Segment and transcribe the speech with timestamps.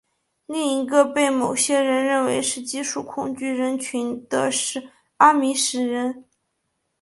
[0.47, 6.25] 另一个被某些人认为是技术恐惧人群的是阿米什人。